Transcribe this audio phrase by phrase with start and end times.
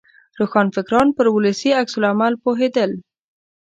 [0.39, 2.91] روښانفکران پر ولسي عکس العمل پوهېدل.